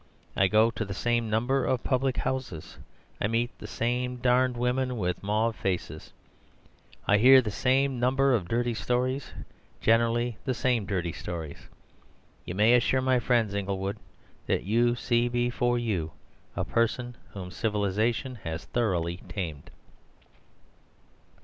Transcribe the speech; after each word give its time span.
I 0.35 0.47
go 0.47 0.71
to 0.71 0.83
the 0.83 0.95
same 0.95 1.29
number 1.29 1.63
of 1.63 1.83
public 1.83 2.17
houses. 2.17 2.79
I 3.21 3.27
meet 3.27 3.55
the 3.59 3.67
same 3.67 4.15
damned 4.15 4.57
women 4.57 4.97
with 4.97 5.21
mauve 5.21 5.55
faces. 5.55 6.11
I 7.05 7.19
hear 7.19 7.39
the 7.39 7.51
same 7.51 7.99
number 7.99 8.33
of 8.33 8.47
dirty 8.47 8.73
stories— 8.73 9.31
generally 9.79 10.37
the 10.43 10.55
same 10.55 10.87
dirty 10.87 11.11
stories. 11.13 11.67
You 12.45 12.55
may 12.55 12.73
assure 12.73 12.99
my 13.01 13.19
friends, 13.19 13.53
Inglewood, 13.53 13.97
that 14.47 14.63
you 14.63 14.95
see 14.95 15.27
before 15.29 15.77
you 15.77 16.13
a 16.55 16.65
person 16.65 17.15
whom 17.33 17.51
civilization 17.51 18.39
has 18.43 18.65
thoroughly 18.65 19.17
tamed." 19.29 19.69